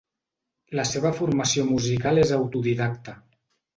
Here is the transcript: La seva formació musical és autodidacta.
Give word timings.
La 0.79 0.85
seva 0.93 1.11
formació 1.19 1.67
musical 1.73 2.23
és 2.25 2.33
autodidacta. 2.39 3.19